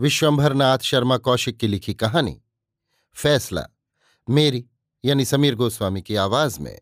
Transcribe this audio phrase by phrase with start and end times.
[0.00, 2.42] विश्वंभरनाथ शर्मा कौशिक की लिखी कहानी,
[3.12, 3.66] फैसला,
[4.30, 4.66] मेरी,
[5.04, 6.80] यानी समीर गोस्वामी की आवाज़ में।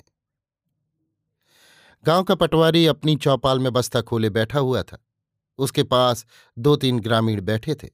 [2.06, 5.04] गाँव का पटवारी अपनी चौपाल में बस्ता खोले बैठा हुआ था।
[5.58, 6.26] उसके पास
[6.58, 7.88] दो तीन ग्रामीण बैठे थे।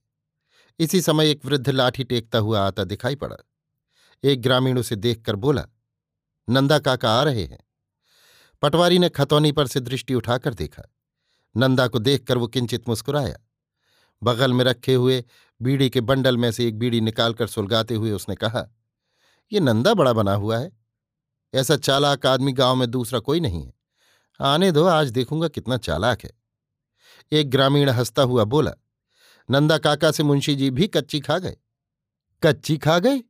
[0.78, 3.36] इसी समय एक वृद्ध लाठी टेकता हुआ आता दिखाई पड़ा।
[4.24, 5.66] एक ग्रामीण उसे देखकर बोला,
[6.50, 7.64] नंदा काका आ रहे हैं।
[8.62, 10.82] पटवारी ने खतौनी पर से दृष्टि उठाकर देखा।
[11.56, 13.47] नंदा को देखकर वो किंचित मुस्कुराया।
[14.22, 15.24] बगल में रखे हुए
[15.62, 18.66] बीड़ी के बंडल में से एक बीड़ी निकालकर सुलगाते हुए उसने कहा,
[19.52, 20.72] ये नंदा बड़ा बना हुआ है।
[21.54, 23.72] ऐसा चालाक आदमी गाँव में दूसरा कोई नहीं है।
[24.40, 26.30] आने दो, आज देखूँगा कितना चालाक है।
[27.32, 28.72] एक ग्रामीण हंसता हुआ बोला,
[29.50, 31.56] नंदा काका से मुंशी जी भी कच्ची खा गए।
[32.42, 33.22] कच्ची खा गए?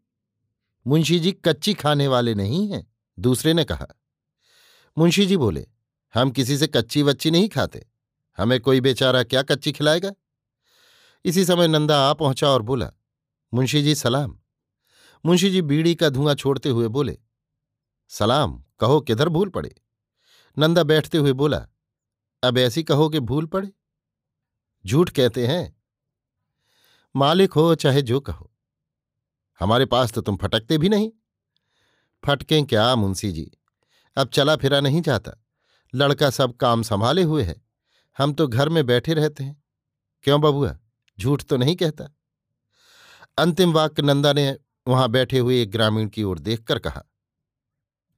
[0.86, 2.86] मुंशी जी कच्ची खाने वाले नहीं हैं?
[3.18, 3.86] दूसरे ने कहा,
[4.98, 5.66] मुंशी जी बोले,
[6.14, 7.86] हम किसी से कच्ची वच्ची नहीं खाते।
[8.38, 10.12] हमें कोई बेचारा क्या कच्ची खिलाएगा?
[11.24, 12.92] इसी समय नंदा आ पहुँचा और बोला,
[13.54, 14.38] मुंशी जी, सलाम।
[15.26, 17.18] मुंशी जी बीड़ी का धुआँ छोड़ते हुए बोले,
[18.08, 19.82] सलाम, कहो किधर भूल पड़े?
[20.58, 21.68] नंदा बैठते हुए बोला,
[22.42, 23.72] अब ऐसी कहो कि भूल पड़े?
[24.86, 25.82] झूठ कहते हैं।
[27.16, 28.52] मालिक हो चाहे जो कहो।
[29.58, 31.12] हमारे पास तो तुम फटकते भी नहीं।
[32.26, 33.50] फटकें क्या मुंशी जी?
[34.16, 35.32] अब चला फिरा नहीं जाता।
[35.94, 37.62] लड़का सब काम संभाले हुए है।
[38.18, 39.64] हम तो घर में बैठे रहते हैं।
[40.22, 40.78] क्यों बबुआ?
[41.20, 42.04] झूठ तो नहीं कहता।
[43.38, 44.58] अंतिम वाक्य नंदा ने
[44.88, 47.04] वहाँ बैठे हुए एक ग्रामीण की ओर देखकर कहा।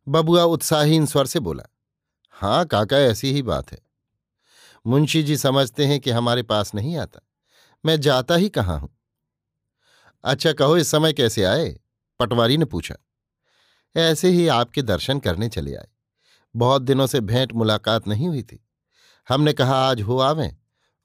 [0.09, 1.65] बबुआ उत्साहीन स्वर से बोला,
[2.31, 3.79] हाँ, काका, ऐसी ही बात है।
[4.87, 7.21] मुंशी जी समझते हैं कि हमारे पास नहीं आता।
[7.87, 8.99] मैं जाता ही कहाँ हूँ?
[10.25, 11.81] अच्छा कहो, इस समय कैसे आए?
[12.21, 12.95] पटवारी ने पूछा।
[13.97, 15.89] ऐसे ही आपके दर्शन करने चले आए।
[16.57, 18.67] बहुत दिनों से भेंट मुलाकात नहीं हुई थी।
[19.29, 20.57] हमने कहा, आज हो आवें,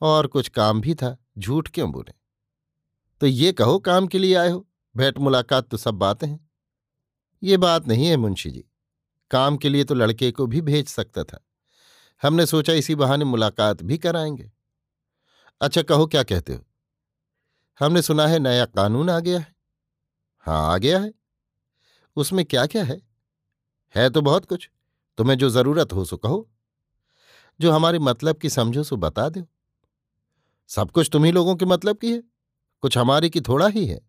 [0.02, 2.14] और कुछ काम भी था। झूठ क्यों बोले?
[3.22, 6.50] तो ये कहो काम के लिए आए हो, भेंट मुलाकात तो सब बातें हैं।
[7.44, 8.66] ये बात नहीं है मुंशी जी,
[9.32, 11.46] काम के लिए तो लड़के को भी भेज सकता था।
[12.22, 14.52] हमने सोचा इसी बहाने मुलाकात भी कराएँगे।
[15.62, 16.66] अच्छा कहो क्या कहते हो?
[17.80, 19.56] हमने सुना है नया कानून आ गया है।
[20.40, 21.14] हाँ आ गया है।
[22.16, 23.02] उसमें क्या क्या है?
[23.96, 24.70] है तो बहुत कुछ,
[25.18, 26.50] तुम्हें जो ज़रूरत हो सो कहो।
[27.60, 29.48] जो हमारे मतलब की समझो सो बता दो।
[30.68, 32.24] सब कुछ तुम्ही लोगों के मतलब की है?
[32.82, 34.02] कुछ हमारी की थोड़ा ही है।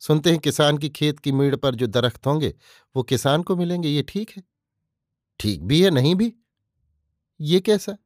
[0.00, 2.54] सुनते हैं किसान की खेत की मीड़ पर जो दरख्त होंगे,
[2.96, 4.42] वो किसान को मिलेंगे, ये ठीक है?
[5.40, 6.34] ठीक भी है, नहीं भी?
[7.40, 7.96] ये कैसा?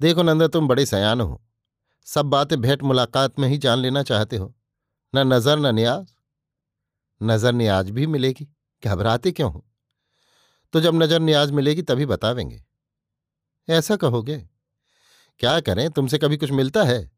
[0.00, 1.42] देखो नंदा, तुम बड़े सयान हो।
[2.04, 4.54] सब बातें भेंट मुलाकात में ही जान लेना चाहते हो।
[5.14, 6.06] न नज़र, न न्याज।
[7.22, 8.48] नज़र, न्याज भी मिलेगी।
[8.84, 9.66] घबराते क्यों हो?
[10.72, 12.64] तो जब नज़र, न्याज मिलेगी तभी बतावेंगे।
[13.68, 14.48] ऐसा कहोगे?
[15.38, 15.90] क्या करें?
[15.90, 17.10] तुमसे कभी कुछ मिलता है?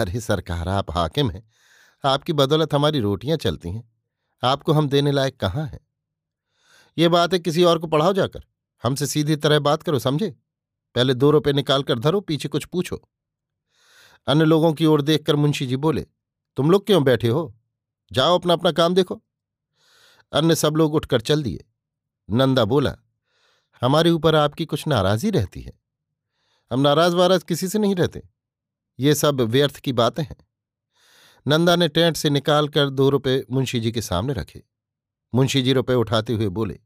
[0.00, 1.50] अरे, सरकार, आप हाकिम हैं।
[2.04, 3.92] आपकी बदौलत हमारी रोटियाँ चलती हैं।
[4.44, 5.80] आपको हम देने लायक कहाँ हैं?
[6.98, 8.40] ये बात है, किसी और को पढ़ाओ जाकर।
[8.82, 10.30] हमसे सीधी तरह बात करो, समझे?
[10.94, 13.08] पहले दो रुपये निकाल कर धरो, पीछे कुछ पूछो।
[14.26, 16.06] अन्य लोगों की ओर देखकर मुंशी जी बोले,
[16.56, 17.58] तुम लोग क्यों बैठे हो?
[18.12, 19.22] जाओ अपना अपना काम देखो।
[20.32, 21.64] अन्य सब लोग उठकर चल दिए।
[22.30, 22.96] नंदा बोला,
[23.82, 25.87] हमारे ऊपर आपकी कुछ नाराज़गी रहती है।
[26.70, 28.22] हम नाराज़ वाराज किसी से नहीं रहते।
[28.98, 30.36] ये सब व्यर्थ की बातें हैं।
[31.46, 34.62] नंदा ने टेंट से निकालकर दो रुपए मुंशी जी के सामने रखे।
[35.34, 36.78] मुंशी जी रुपये उठाते हुए बोले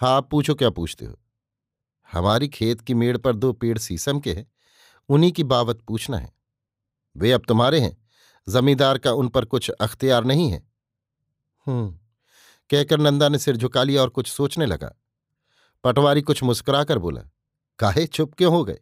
[0.00, 1.20] हाँ आप पूछो क्या पूछते हो?
[2.12, 4.52] हमारी खेत की मेड़ पर दो पेड़ सीसम के हैं,
[5.08, 6.32] उन्हीं की बाबत पूछना है।
[7.16, 7.96] वे अब तुम्हारे हैं,
[8.48, 10.70] जमींदार का उन पर कुछ अख्तियार नहीं है।
[11.66, 11.98] हम्म
[12.70, 14.94] कहकर नंदा ने सिर झुका लिया और कुछ सोचने लगा।
[15.84, 17.22] पटवारी कुछ मुस्कुराकर बोला,
[17.78, 18.78] काहे चुप क्यों हो गए?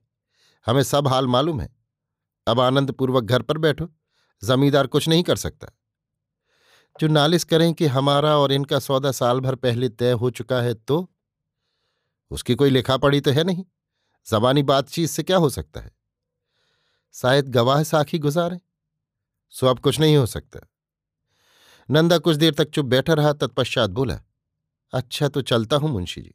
[0.67, 1.77] हमें सब हाल मालूम है।
[2.47, 3.89] अब आनंदपूर्वक घर पर बैठो।
[4.45, 5.69] जमींदार कुछ नहीं कर सकता।
[7.01, 10.75] जो नालिश करें कि हमारा और इनका सौदा साल भर पहले तय हो चुका है
[10.75, 11.15] तो?
[12.31, 13.65] उसकी कोई लिखा पड़ी तो है नहीं।
[14.27, 15.91] जबानी बातचीत से क्या हो सकता है?
[17.13, 18.61] शायद गवाह साखी गुजारे
[19.51, 20.61] सो अब कुछ नहीं हो सकता।
[21.91, 24.21] नंदा कुछ देर तक चुप बैठा रहा, तत्पश्चात बोला
[24.93, 26.35] अच्छा तो चलता हूँ मुंशी जी।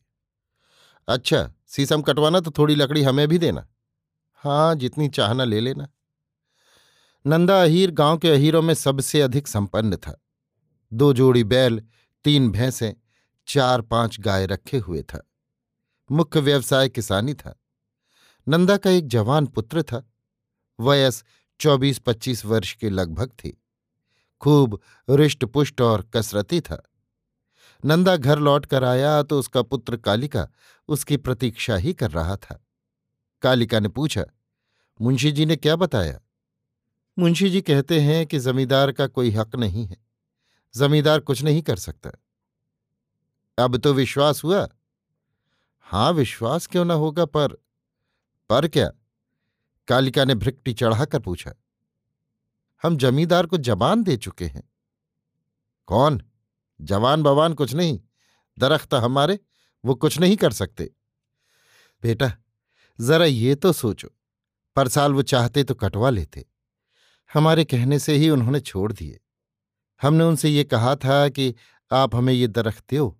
[1.07, 3.68] अच्छा सीसम कटवाना तो थोड़ी लकड़ी हमें भी देना।
[4.38, 5.88] हाँ जितनी चाहना ले लेना।
[7.28, 10.25] नंदा अहीर गाँव के अहीरों में सबसे अधिक संपन्न था।
[10.94, 11.84] दो जोड़ी बैल,
[12.24, 12.94] तीन भैंसें
[13.48, 15.31] चार पाँच गाय रखे हुए था।
[16.12, 17.63] मुख्य व्यवसाय किसानी था।
[18.48, 20.12] नंदा का एक जवान पुत्र था।
[20.80, 21.24] वयस
[21.60, 23.63] चौबीस पच्चीस वर्ष के लगभग थी।
[24.42, 24.80] खूब
[25.10, 26.84] रिष्ट पुष्ट और कसरती था।
[27.86, 30.48] नंदा घर लौट कर आया तो उसका पुत्र कालिका
[30.88, 32.66] उसकी प्रतीक्षा ही कर रहा था।
[33.42, 34.24] कालिका ने पूछा,
[35.01, 36.19] मुंशी जी ने क्या बताया?
[37.18, 39.98] मुंशी जी कहते हैं कि जमींदार का कोई हक नहीं है।
[40.75, 42.12] जमींदार कुछ नहीं कर सकता।
[43.57, 44.68] अब तो विश्वास हुआ?
[45.80, 47.54] हाँ, विश्वास क्यों ना होगा पर
[48.50, 48.92] पर क्या?
[49.88, 51.54] कालिका ने भ्रिकटी चढ़ाकर पूछा,
[52.84, 54.63] हम जमींदार को जबान दे चुके हैं।
[55.88, 56.22] कौन?
[56.81, 58.00] जवान बवान कुछ नहीं।
[58.57, 59.39] दरख्त हमारे,
[59.84, 60.89] वो कुछ नहीं कर सकते।
[62.04, 62.31] बेटा
[63.01, 64.09] जरा ये तो सोचो,
[64.75, 66.45] पर साल वो चाहते तो कटवा लेते।
[67.33, 69.19] हमारे कहने से ही उन्होंने छोड़ दिए।
[70.01, 71.55] हमने उनसे ये कहा था कि
[71.91, 73.19] आप हमें ये दरख्त दो,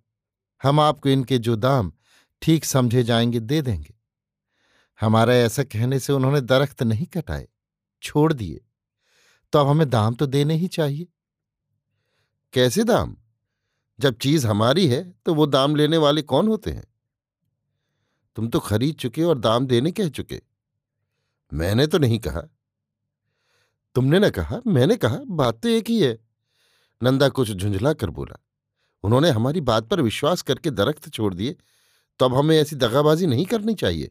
[0.62, 1.92] हम आपको इनके जो दाम
[2.42, 3.94] ठीक समझे जाएँगे, दे देंगे।
[5.00, 7.48] हमारा ऐसा कहने से उन्होंने दरख्त नहीं कटाए,
[8.02, 8.60] छोड़ दिए।
[9.52, 11.06] तो अब हमें दाम तो देने ही चाहिए।
[12.52, 13.16] कैसे दाम?
[14.00, 16.84] जब चीज़ हमारी है तो वो दाम लेने वाले कौन होते हैं?
[18.38, 20.42] तुम तो खरीद चुके और दाम देने कह चुके।
[21.52, 22.40] मैंने तो नहीं कहा।
[23.94, 26.18] तुमने न कहा, मैंने कहा, बात तो एक ही है।
[27.02, 28.44] नंदा कुछ झुंझला कर बोला।
[29.02, 31.56] उन्होंने हमारी बात पर विश्वास करके दरख्त छोड़ दिए।
[32.18, 34.10] तो अब हमें ऐसी दगाबाजी नहीं करनी चाहिए।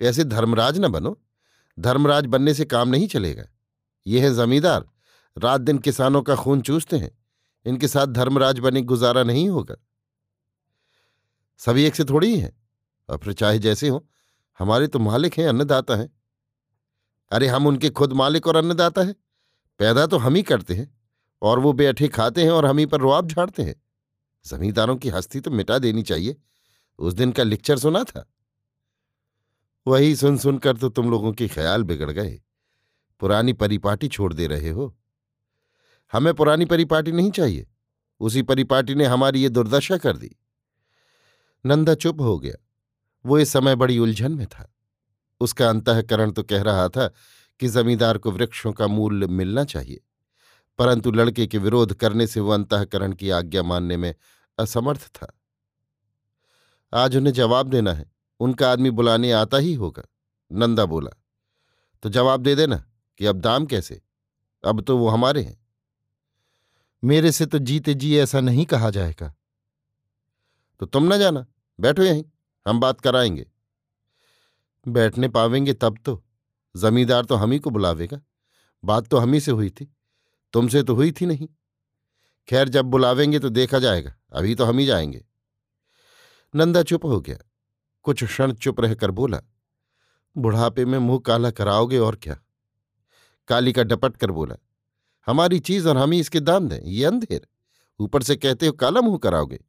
[0.00, 1.22] ऐसे धर्मराज न बनो।
[1.78, 3.44] धर्मराज बनने से काम नहीं चलेगा।
[4.06, 4.88] ये है जमींदार।
[5.38, 7.18] रात दिन किसानों का खून चूसते हैं।
[7.66, 9.76] इनके साथ धर्मराज बने गुजारा नहीं होगा।
[11.58, 12.48] सभी एक से थोड़ी ही।
[13.10, 14.08] फिर चाहे जैसे हो।
[14.58, 16.20] हमारे तो मालिक हैं, अन्नदाता हैं।
[17.32, 19.14] अरे, हम उनके खुद मालिक और अन्नदाता हैं।
[19.78, 21.00] पैदा तो हम ही करते हैं,
[21.42, 23.82] और वो बैठे खाते हैं और हम ही पर रुआब झाड़ते हैं।
[24.46, 26.36] जमींदारों की हस्ती तो मिटा देनी चाहिए।
[26.98, 28.30] उस दिन का लेक्चर सुना था।
[29.86, 32.42] वही सुन सुनकर तो तुम लोगों के ख्याल बिगड़ गए।
[33.20, 34.98] पुरानी परिपाटी छोड़ दे रहे हो।
[36.12, 37.66] हमें पुरानी परिपाटी नहीं चाहिए।
[38.20, 40.36] उसी परिपाटी ने हमारी ये दुर्दशा कर दी।
[41.66, 42.63] नंदा चुप हो गया।
[43.24, 44.70] वो इस समय बड़ी उलझन में था।
[45.40, 47.06] उसका अंतकरण तो कह रहा था
[47.60, 50.00] कि जमींदार को वृक्षों का मूल्य मिलना चाहिए,
[50.78, 54.14] परंतु लड़के के विरोध करने से वो अंतकरण की आज्ञा मानने में
[54.58, 55.32] असमर्थ था।
[56.92, 58.10] आज उन्हें जवाब देना है,
[58.40, 60.02] उनका आदमी बुलाने आता ही होगा,
[60.50, 61.10] नंदा बोला।
[62.02, 62.76] तो जवाब दे देना
[63.20, 64.00] कि अब दाम कैसे?
[64.64, 65.58] अब तो वो हमारे हैं।
[67.02, 69.34] मेरे से तो जीते जी ऐसा नहीं कहा जाएगा।
[70.80, 71.46] तो तुम ना जाना,
[71.78, 72.24] बैठो यहीं।
[72.66, 73.46] हम बात कराएँगे।
[74.88, 76.24] बैठने पावेंगे तब तो।
[76.76, 78.20] जमींदार तो हम ही को बुलावेगा।
[78.84, 79.96] बात तो हम ही से हुई थी।
[80.52, 81.48] तुमसे तो हुई थी नहीं।
[82.48, 85.24] खैर, जब बुलावेंगे तो देखा जाएगा। अभी तो हम ही जाएँगे।
[86.54, 87.38] नंदा चुप हो गया।
[88.02, 89.40] कुछ क्षण चुप रहकर बोला,
[90.36, 92.40] बुढ़ापे में मुँह काला कराओगे और क्या?
[93.48, 94.56] काली का डपट कर बोला,
[95.26, 97.46] हमारी चीज़ और हम ही इसके दाम दें। ये अंधेर।
[98.00, 99.64] ऊपर से कहते हो, काला मुँह कराओगे।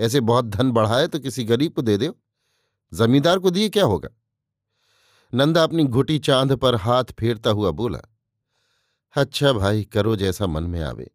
[0.00, 2.14] ऐसे बहुत धन बढ़ाए तो किसी गरीब को दे दो
[2.92, 4.08] जमींदार को दिए क्या होगा?
[5.34, 8.00] नंदा अपनी घुटी चाँद पर हाथ फेरता हुआ बोला
[9.16, 11.10] अच्छा भाई, करो जैसा मन में आवे।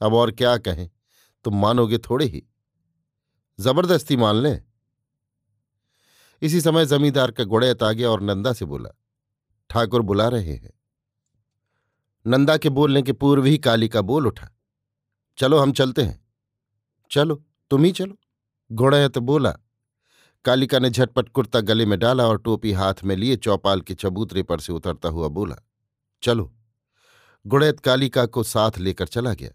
[0.00, 0.90] अब और क्या कहें,
[1.44, 2.42] तुम मानोगे थोड़े ही।
[3.58, 4.62] ज़बरदस्ती मान लें।
[6.42, 8.90] इसी समय जमींदार का गुड़ैत आ गया और नंदा से बोला,
[9.70, 10.72] ठाकुर बुला रहे हैं।
[12.26, 14.50] नंदा के बोलने के पूर्व ही काली का बोल उठा,
[15.38, 16.24] चलो हम चलते हैं।
[17.10, 18.16] चलो। तुम ही चलो।
[18.70, 19.50] गुड़ैत बोला
[20.44, 24.42] कालिका ने झटपट कुर्ता गले में डाला और टोपी हाथ में लिए चौपाल के चबूतरे
[24.42, 25.56] पर से उतरता हुआ बोला,
[26.22, 26.52] चलो।
[27.46, 29.50] गुड़ैत कालिका को साथ लेकर चला गया।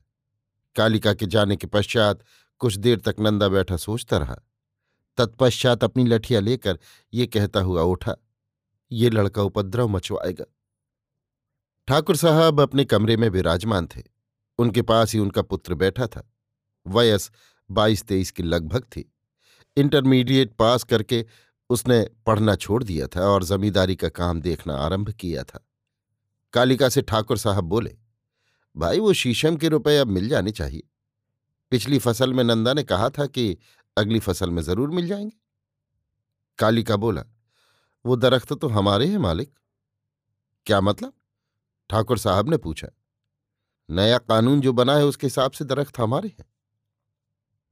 [0.75, 2.23] कालिका के जाने के पश्चात
[2.61, 4.35] कुछ देर तक नंदा बैठा सोचता रहा।
[5.17, 6.79] तत्पश्चात अपनी लठिया लेकर
[7.13, 8.15] ये कहता हुआ उठा,
[8.91, 10.45] ये लड़का उपद्रव मचवाएगा।
[11.87, 14.03] ठाकुर साहब अपने कमरे में विराजमान थे।
[14.59, 16.29] उनके पास ही उनका पुत्र बैठा था।
[16.85, 17.31] वयस
[17.69, 19.11] बाईस तेईस की लगभग थी।
[19.77, 21.25] इंटरमीडिएट पास करके
[21.69, 25.65] उसने पढ़ना छोड़ दिया था और जमींदारी का काम देखना आरंभ किया था।
[26.53, 27.95] कालिका से ठाकुर साहब बोले,
[28.75, 30.83] भाई, वो शीशम के रुपए अब मिल जाने चाहिए।
[31.71, 33.57] पिछली फ़सल में नंदा ने कहा था कि
[33.97, 35.37] अगली फ़सल में ज़रूर मिल जाएँगे।
[36.59, 37.23] कालिका बोला,
[38.05, 39.53] वो दरख्त तो हमारे हैं, मालिक।
[40.65, 41.13] क्या मतलब?
[41.89, 42.87] ठाकुर साहब ने पूछा,
[43.89, 46.45] नया कानून जो बना है, उसके हिसाब से दरख्त हमारे हैं।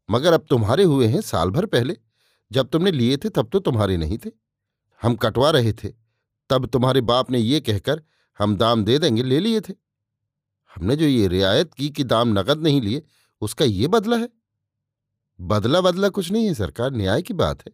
[0.10, 1.98] मगर अब तुम्हारे हुए हैं साल भर पहले।
[2.52, 4.30] जब तुमने लिए थे, तब तो तुम्हारे नहीं थे।
[5.02, 5.90] हम कटवा रहे थे।
[6.50, 8.02] तब तुम्हारे बाप ने ये कहकर
[8.40, 9.74] हम दाम दे देंगे, ले लिए थे।
[10.76, 13.04] हमने जो ये रियायत की कि दाम नकद नहीं लिए,
[13.42, 14.30] उसका ये बदला है।
[15.40, 17.72] बदला बदला कुछ नहीं है सरकार, न्याय की बात है।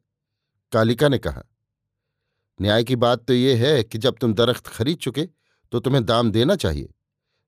[0.72, 1.44] कालिका ने कहा,
[2.62, 5.28] न्याय की बात तो ये है कि जब तुम दरख्त खरीद चुके
[5.72, 6.94] तो तुम्हें दाम देना चाहिए।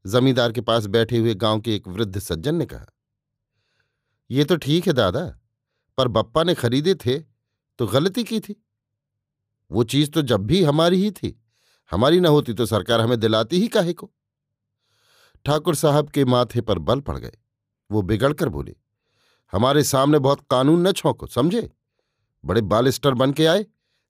[0.05, 2.85] जमींदार के पास बैठे हुए गाँव के एक वृद्ध सज्जन ने कहा
[4.31, 5.39] ये तो ठीक है, दादा।
[5.97, 7.19] पर बप्पा ने खरीदे थे
[7.79, 8.65] तो गलती की थी।
[9.71, 11.41] वो चीज़ तो जब भी हमारी ही थी।
[11.91, 14.11] हमारी न होती तो सरकार हमें दिलाती ही काहे को?
[15.45, 17.35] ठाकुर साहब के माथे पर बल पड़ गए।
[17.91, 18.75] वो बिगड़कर बोले,
[19.51, 21.71] हमारे सामने बहुत कानून न छोंको, समझे?
[22.45, 23.65] बड़े बालिस्टर बन के आए,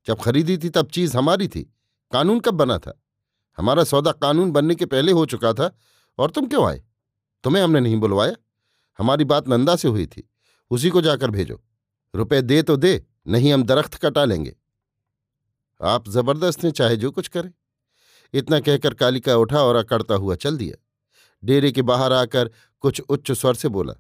[0.08, 1.64] जब खरीदी थी तब चीज़ हमारी थी।
[2.12, 3.02] कानून कब बना था?
[3.58, 5.76] हमारा सौदा कानून बनने के पहले हो चुका था,
[6.18, 6.84] और तुम क्यों आए?
[7.44, 8.34] तुम्हें हमने नहीं बुलवाया?
[8.98, 10.30] हमारी बात नंदा से हुई थी।
[10.70, 11.62] उसी को जाकर भेजो।
[12.16, 14.56] रुपए दे तो दे, नहीं हम दरख्त कटा लेंगे।
[15.82, 17.52] आप ज़बरदस्त हैं, चाहे जो कुछ करें।
[18.34, 20.86] इतना कहकर कालिका उठा और अकड़ता हुआ चल दिया।
[21.44, 23.94] डेरे के बाहर आकर कुछ उच्च स्वर से बोला,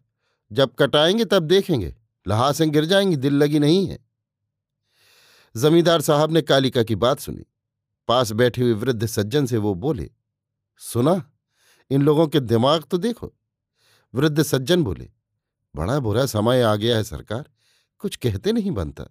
[0.51, 1.95] जब कटाएँगे तब देखेंगे।
[2.27, 3.99] लहासें गिर जाएँगी, दिल लगी नहीं है।
[5.57, 7.45] जमींदार साहब ने कालिका की बात सुनी।
[8.07, 10.11] पास बैठे हुए वृद्ध सज्जन से वो बोले,
[10.77, 11.31] सुना,
[11.89, 13.33] इन लोगों के दिमाग तो देखो।
[14.15, 15.10] वृद्ध सज्जन बोले,
[15.75, 17.50] बड़ा बुरा समय आ गया है सरकार,
[18.00, 19.03] कुछ कहते नहीं बनता।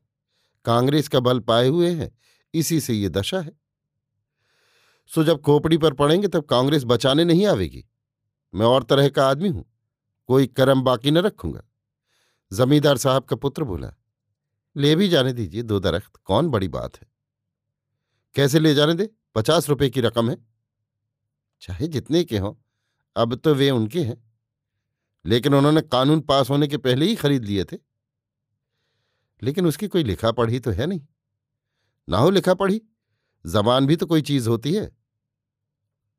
[0.64, 2.10] कांग्रेस का बल पाए हुए हैं,
[2.54, 3.52] इसी से ये दशा है।
[5.10, 7.84] सो जब खोपड़ी पर पड़ेंगे तब कांग्रेस बचाने नहीं आवेगी।
[8.54, 9.64] मैं और तरह का आदमी हूँ,
[10.28, 11.62] कोई कर्म बाकी न रखूँगा।
[12.52, 13.94] जमींदार साहब का पुत्र बोला,
[14.76, 17.06] ले भी जाने दीजिए, दो दरख्त, कौन बड़ी बात है।
[18.34, 19.08] कैसे ले जाने दे?
[19.34, 20.36] पचास रुपए की रकम है।
[21.62, 22.54] चाहे जितने के हों,
[23.16, 24.33] अब तो वे उनके हैं।
[25.26, 27.76] लेकिन उन्होंने कानून पास होने के पहले ही खरीद लिए थे।
[29.42, 31.06] लेकिन उसकी कोई लिखा पढ़ी तो है नहीं।
[32.08, 32.82] ना हो लिखा पढ़ी,
[33.46, 34.86] जबान भी तो कोई चीज़ होती है।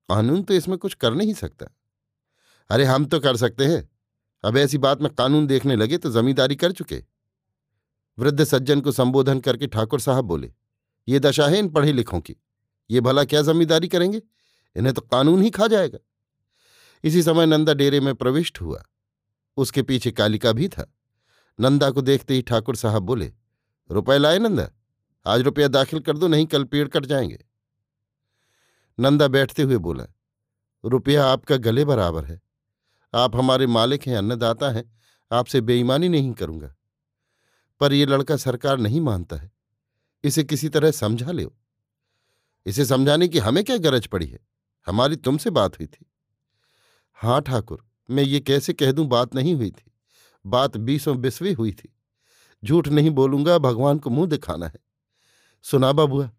[0.09, 1.65] कानून तो इसमें कुछ कर नहीं सकता।
[2.69, 3.89] अरे, हम तो कर सकते हैं।
[4.43, 7.05] अब ऐसी बात में कानून देखने लगे तो जमींदारी कर चुके।
[8.19, 10.53] वृद्ध सज्जन को संबोधन करके ठाकुर साहब बोले,
[11.07, 12.35] ये दशा है इन पढ़े लिखों की।
[12.89, 14.21] ये भला क्या जमींदारी करेंगे?
[14.75, 15.99] इन्हें तो कानून ही खा जाएगा।
[17.03, 18.85] इसी समय नंदा डेरे में प्रविष्ट हुआ।
[19.57, 20.93] उसके पीछे कालिका भी था।
[21.59, 23.33] नंदा को देखते ही ठाकुर साहब बोले,
[23.91, 24.69] रुपए लाए नंदा?
[25.27, 27.45] आज रुपया दाखिल कर दो, नहीं कल पेड़ कट जाएँगे।
[28.99, 30.05] नंदा बैठते हुए बोला,
[30.85, 32.41] रुपया आपका गले बराबर है।
[33.13, 34.99] आप हमारे मालिक हैं, अन्नदाता हैं,
[35.31, 36.75] आपसे बेईमानी नहीं करूँगा।
[37.79, 39.51] पर यह लड़का सरकार नहीं मानता है।
[40.23, 41.57] इसे किसी तरह समझा लो
[42.65, 44.39] इसे समझाने की हमें क्या गरज पड़ी है?
[44.87, 46.05] हमारी तुमसे बात हुई थी।
[47.13, 49.91] हाँ ठाकुर मैं ये कैसे कह दूँ, बात नहीं हुई थी।
[50.45, 51.95] बात बीसों बिस्वी हुई थी।
[52.65, 54.79] झूठ नहीं बोलूँगा, भगवान को मुँह दिखाना है।
[55.63, 56.31] सुना बाबुआ,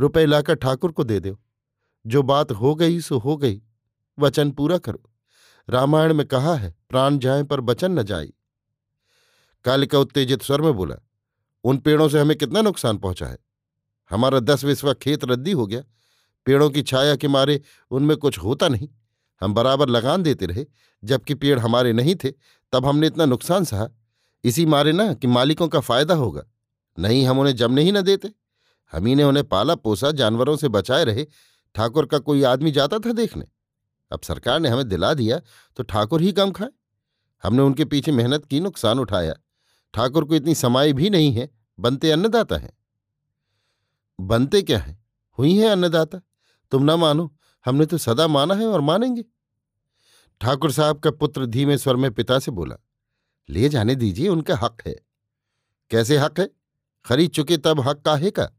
[0.00, 1.38] रुपए लाकर ठाकुर को दे दो।
[2.06, 3.62] जो बात हो गई, सो हो गई।
[4.18, 5.02] वचन पूरा करो।
[5.70, 8.32] रामायण में कहा है, प्राण जाए पर वचन न जाई।
[9.64, 10.96] कालिका उत्तेजित स्वर में बोला,
[11.64, 13.38] उन पेड़ों से हमें कितना नुकसान पहुँचा है?
[14.10, 15.82] हमारा दस विस्वा खेत रद्दी हो गया।
[16.46, 18.88] पेड़ों की छाया के मारे उनमें कुछ होता नहीं।
[19.44, 20.66] हम बराबर लगान देते रहे,
[21.04, 22.32] जबकि पेड़ हमारे नहीं थे,
[22.72, 23.88] तब हमने इतना नुकसान सहा।
[24.44, 26.42] इसी मारे ना कि मालिकों का फ़ायदा होगा।
[26.98, 28.32] नहीं हम उन्हें जमने ही न देते।
[28.92, 31.26] हम ही ने उन्हें पाला पोसा, जानवरों से बचाए रहे।
[31.74, 33.44] ठाकुर का कोई आदमी जाता था देखने।
[34.12, 35.40] अब सरकार ने हमें दिला दिया
[35.76, 36.68] तो ठाकुर ही कम खाए।
[37.42, 39.34] हमने उनके पीछे मेहनत की, नुकसान उठाया।
[39.94, 42.72] ठाकुर को इतनी समाई भी नहीं है, बनते अन्नदाता हैं।
[44.20, 45.04] बनते क्या हैं?
[45.38, 46.20] हुई हैं अन्नदाता?
[46.70, 49.24] तुम ना मानो, हमने तो सदा माना है और मानेंगे।
[50.40, 52.76] ठाकुर साहब का पुत्र धीमे स्वर में पिता से बोला,
[53.48, 54.96] ले जाने दीजिए, उनका हक है।
[55.90, 56.50] कैसे हक है?
[57.04, 58.50] खरीद चुके तब हक काहे का?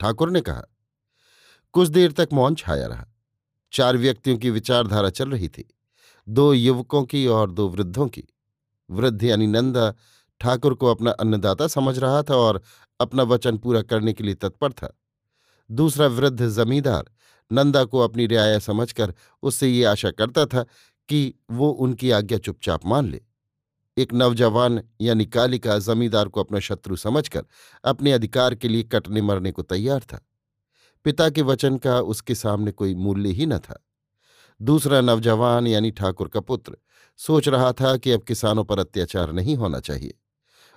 [0.00, 0.62] ठाकुर ने कहा।
[1.72, 3.06] कुछ देर तक मौन छाया रहा।
[3.72, 5.74] चार व्यक्तियों की विचारधारा चल रही थी।
[6.28, 8.24] दो युवकों की और दो वृद्धों की।
[8.90, 9.94] वृद्ध यानी नंदा
[10.40, 12.62] ठाकुर को अपना अन्नदाता समझ रहा था और
[13.00, 14.98] अपना वचन पूरा करने के लिए तत्पर था।
[15.70, 17.10] दूसरा वृद्ध जमींदार
[17.52, 20.64] नंदा को अपनी रियाया समझकर उससे ये आशा करता था
[21.08, 23.20] कि वो उनकी आज्ञा चुपचाप मान ले।
[23.98, 27.44] एक नौजवान यानी कालिका जमींदार को अपना शत्रु समझकर
[27.84, 30.28] अपने अधिकार के लिए कटने मरने को तैयार था।
[31.04, 33.86] पिता के वचन का उसके सामने कोई मूल्य ही न था।
[34.62, 36.76] दूसरा नवजवान यानी ठाकुर का पुत्र
[37.16, 40.18] सोच रहा था कि अब किसानों पर अत्याचार नहीं होना चाहिए।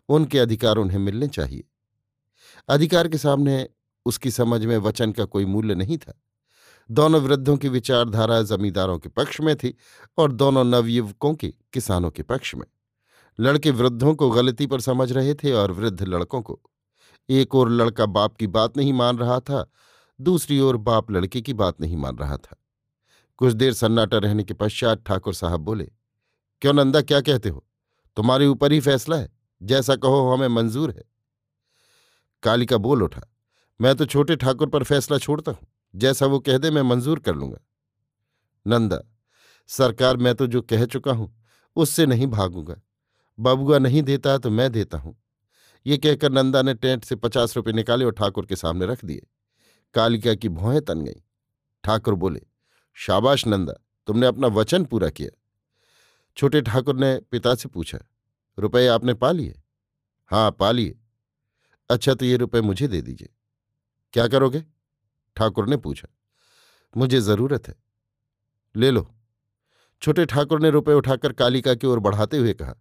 [0.10, 1.64] उनके अधिकार उन्हें मिलने चाहिए।
[2.70, 3.70] अधिकार के सामने
[4.06, 6.22] उसकी समझ में वचन का कोई मूल्य नहीं था।
[6.90, 9.74] दोनों वृद्धों की विचारधारा जमींदारों के पक्ष में थी
[10.18, 12.66] और दोनों नवयुवकों की किसानों के पक्ष में।
[13.40, 16.60] लड़के वृद्धों को गलती पर समझ रहे थे और वृद्ध लड़कों को।
[17.30, 19.66] एक और लड़का बाप की बात नहीं मान रहा था,
[20.20, 22.58] दूसरी ओर बाप लड़के की बात नहीं मान रहा था।
[23.38, 25.92] कुछ देर सन्नाटा रहने के पश्चात ठाकुर साहब बोले,
[26.62, 27.66] क्यों नंदा, क्या कहते हो?
[28.18, 29.30] तुम्हारे ऊपर ही फैसला है।
[29.62, 31.04] जैसा कहो हमें मंजूर है।
[32.44, 33.22] कालिका बोल उठा,
[33.80, 37.36] मैं तो छोटे ठाकुर पर फैसला छोड़ता हूँ। जैसा वो कह दे, मैं मंजूर कर
[37.36, 37.60] लूँगा।
[38.68, 39.00] नंदा,
[39.68, 41.44] सरकार, मैं तो जो कह चुका हूँ,
[41.76, 42.82] उससे नहीं भागूँगा।
[43.40, 45.16] बबुआ नहीं देता तो मैं देता हूँ।
[45.86, 49.28] ये कहकर नंदा ने टेंट से पचास रुपये निकाले और ठाकुर के सामने रख दिए।
[49.94, 51.24] कालिका की भौहें तन गई।
[51.84, 52.42] ठाकुर बोले,
[52.94, 53.74] शाबाश नंदा,
[54.08, 55.30] तुमने अपना वचन पूरा किया।
[56.38, 58.00] छोटे ठाकुर ने पिता से पूछा
[58.60, 59.62] रुपए आपने पा लिए?
[60.26, 61.00] हाँ पा लिए।
[61.90, 63.30] अच्छा तो ये रुपए मुझे दे दीजिए।
[64.14, 64.64] क्या करोगे?
[65.38, 66.08] ठाकुर ने पूछा,
[66.94, 67.76] मुझे ज़रूरत है।
[68.76, 69.08] ले लो।
[70.02, 72.76] छोटे ठाकुर ने रुपए उठाकर कालिका की ओर बढ़ाते हुए कहा,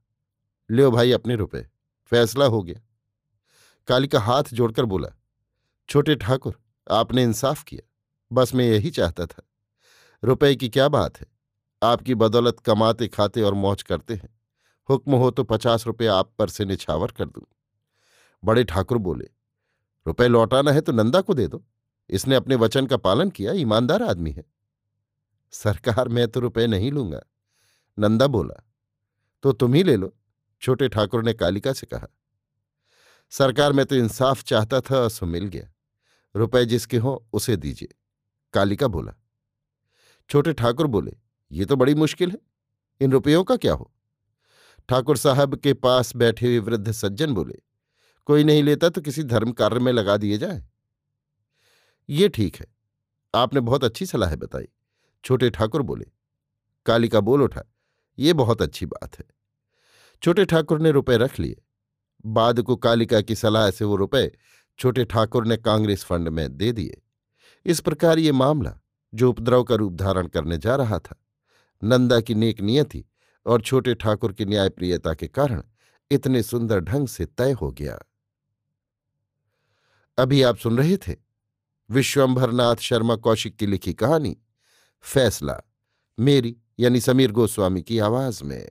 [0.70, 1.66] लो भाई अपने रुपए,
[2.12, 2.80] फैसला हो गया।
[3.88, 5.08] कालिका हाथ जोड़कर बोला,
[5.88, 7.88] छोटे ठाकुर, आपने इंसाफ किया,
[8.30, 9.42] बस मैं यही चाहता था।
[10.22, 11.26] रुपए की क्या बात है?
[11.82, 14.28] आपकी बदौलत कमाते, खाते और मौज करते हैं।
[14.88, 17.44] हुक्म हो तो पचास रुपये आप पर से निछावर कर दूँ।
[18.42, 19.28] बड़े ठाकुर बोले,
[20.06, 21.64] रुपए लौटाना है तो नंदा को दे दो।
[22.10, 24.44] इसने अपने वचन का पालन किया, ईमानदार आदमी है।
[25.52, 27.20] सरकार मैं तो रुपए नहीं लूँगा।
[27.98, 28.62] नंदा बोला
[29.44, 30.14] तो तुम ही ले लो।
[30.62, 32.06] छोटे ठाकुर ने कालिका से कहा,
[33.32, 35.70] सरकार में तो इंसाफ चाहता था, सो मिल गया।
[36.34, 37.94] रुपए जिसके हों, उसे दीजिए।
[38.54, 39.12] कालिका बोला,
[40.30, 41.16] छोटे ठाकुर बोले,
[41.50, 42.38] ये तो बड़ी मुश्किल है।
[43.00, 43.90] इन रुपयों का क्या हो?
[44.88, 47.58] ठाकुर साहब के पास बैठे हुए वृद्ध सज्जन बोले,
[48.28, 50.64] कोई नहीं लेता तो किसी धर्म कार्य में लगा दिए जाए।
[52.10, 52.66] ये ठीक है।
[53.34, 54.68] आपने बहुत अच्छी सलाह बताई।
[55.24, 56.06] छोटे ठाकुर बोले
[56.86, 57.62] कालिका बोल उठा,
[58.18, 59.24] ये बहुत अच्छी बात है।
[60.22, 61.62] छोटे ठाकुर ने रुपए रख लिए।
[62.26, 64.30] बाद को कालिका की सलाह से वो रुपए
[64.78, 67.02] छोटे ठाकुर ने कांग्रेस फंड में दे दिए।
[67.66, 68.78] इस प्रकार ये मामला,
[69.14, 71.16] जो उपद्रव का रूप धारण करने जा रहा था,
[71.84, 73.04] नंदा की नेक नियति
[73.46, 75.62] और छोटे ठाकुर की न्यायप्रियता के कारण
[76.10, 77.98] इतने सुंदर ढंग से तय हो गया।
[80.18, 81.29] अभी आप सुन रहे थे
[81.90, 84.36] विश्वंभरनाथ शर्मा कौशिक की लिखी कहानी
[85.02, 85.60] फैसला
[86.20, 88.68] मेरी यानी समीर गोस्वामी की आवाज़ में।